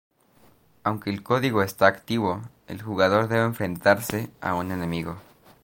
[0.81, 5.19] Aunque el código está activo, el jugador debe enfrentarse a un enemigo.